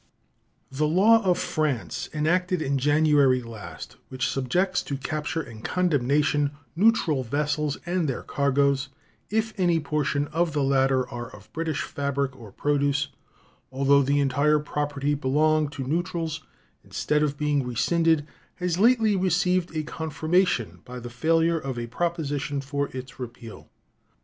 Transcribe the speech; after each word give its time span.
The 0.71 0.87
law 0.87 1.23
of 1.23 1.37
France 1.37 2.09
enacted 2.11 2.59
in 2.59 2.79
January 2.79 3.43
last, 3.43 3.97
which 4.09 4.27
subjects 4.27 4.81
to 4.81 4.97
capture 4.97 5.43
and 5.43 5.63
condemnation 5.63 6.53
neutral 6.75 7.21
vessels 7.21 7.77
and 7.85 8.09
their 8.09 8.23
cargoes 8.23 8.89
if 9.29 9.53
any 9.59 9.79
portion 9.79 10.25
of 10.29 10.53
the 10.53 10.63
latter 10.63 11.07
are 11.07 11.29
of 11.29 11.53
British 11.53 11.83
fabric 11.83 12.35
or 12.35 12.51
produce, 12.51 13.09
although 13.71 14.01
the 14.01 14.19
entire 14.19 14.57
property 14.57 15.13
belong 15.13 15.67
to 15.69 15.83
neutrals, 15.85 16.41
instead 16.83 17.21
of 17.21 17.37
being 17.37 17.63
rescinded 17.63 18.25
has 18.55 18.79
lately 18.79 19.15
received 19.15 19.77
a 19.77 19.83
confirmation 19.83 20.81
by 20.83 20.99
the 20.99 21.11
failure 21.11 21.59
of 21.59 21.77
a 21.77 21.85
proposition 21.85 22.59
for 22.59 22.87
its 22.87 23.19
repeal. 23.19 23.69